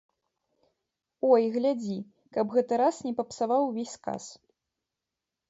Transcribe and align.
Ой, 1.31 1.43
глядзі, 1.55 1.97
каб 2.39 2.45
гэты 2.57 2.73
раз 2.85 2.95
не 3.09 3.13
папсаваў 3.21 3.61
увесь 3.69 3.95
сказ! 4.01 4.23